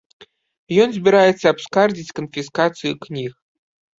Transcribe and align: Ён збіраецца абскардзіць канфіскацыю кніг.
Ён 0.85 0.89
збіраецца 0.93 1.45
абскардзіць 1.51 2.15
канфіскацыю 2.19 2.93
кніг. 3.07 3.31